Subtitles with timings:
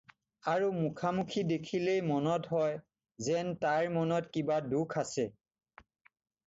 [0.53, 2.81] আৰু মুখখনি দেখিলেই মনত হয়,
[3.29, 5.33] যেন তাইৰ মনত কিবা দুখ আছে।